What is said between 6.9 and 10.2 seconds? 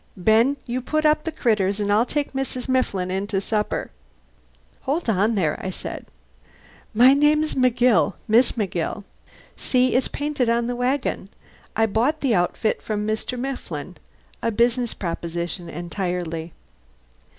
"My name's McGill Miss McGill. See, it's